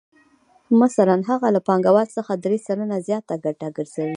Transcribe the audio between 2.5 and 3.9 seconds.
سلنه زیاته ګټه